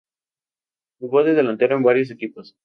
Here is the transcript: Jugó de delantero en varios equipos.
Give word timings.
Jugó 0.99 1.23
de 1.23 1.35
delantero 1.35 1.75
en 1.77 1.83
varios 1.83 2.09
equipos. 2.09 2.57